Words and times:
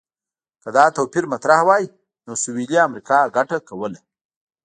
که 0.61 0.69
دا 0.75 0.85
توپیر 0.97 1.25
مطرح 1.33 1.59
وای، 1.67 1.85
نو 2.25 2.33
سویلي 2.43 2.77
امریکا 2.87 3.17
ګټه 3.35 3.57
کوله. 3.67 3.99